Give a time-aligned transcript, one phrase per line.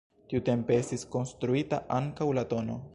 [0.31, 2.79] Tiutempe estis konstruita ankaŭ la tn.